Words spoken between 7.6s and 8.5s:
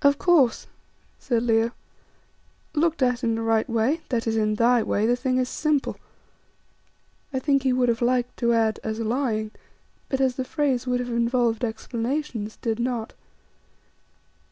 he would have liked